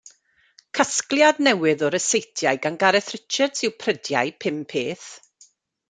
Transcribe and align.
Casgliad 0.77 1.41
newydd 1.47 1.85
o 1.89 1.93
ryseitiau 1.97 2.63
gan 2.65 2.79
Gareth 2.85 3.13
Richards 3.17 3.63
yw 3.69 3.75
Prydau 3.85 4.37
Pum 4.41 4.63
Peth. 4.75 5.11